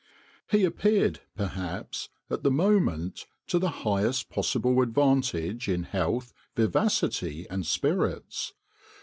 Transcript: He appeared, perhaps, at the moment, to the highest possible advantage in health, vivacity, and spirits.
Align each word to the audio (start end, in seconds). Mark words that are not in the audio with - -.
He 0.49 0.65
appeared, 0.65 1.19
perhaps, 1.37 2.09
at 2.27 2.41
the 2.41 2.49
moment, 2.49 3.27
to 3.45 3.59
the 3.59 3.69
highest 3.85 4.31
possible 4.31 4.81
advantage 4.81 5.69
in 5.69 5.83
health, 5.83 6.33
vivacity, 6.55 7.45
and 7.51 7.67
spirits. 7.67 8.53